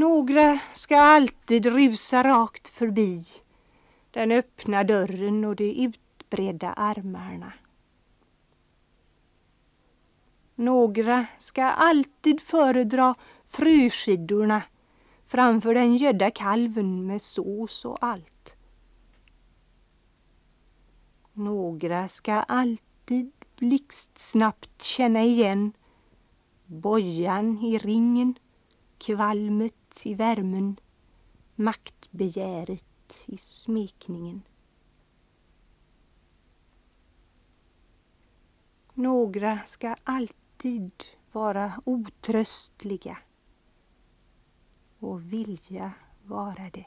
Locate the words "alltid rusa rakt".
1.00-2.68